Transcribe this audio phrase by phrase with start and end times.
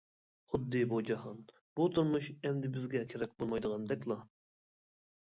[0.51, 1.43] خۇددى بۇ جاھان،
[1.79, 4.17] بۇ تۇرمۇش ئەمدى بىزگە كېرەك بولمايدىغاندەكلا.